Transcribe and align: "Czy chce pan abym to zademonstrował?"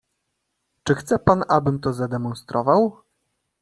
"Czy 0.83 0.95
chce 0.95 1.19
pan 1.19 1.43
abym 1.49 1.79
to 1.79 1.93
zademonstrował?" 1.93 2.97